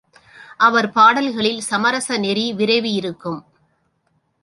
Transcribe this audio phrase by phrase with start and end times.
[0.57, 3.41] அவர் பாடல்களில் சமரசநெறி விரவியிருக்கும்.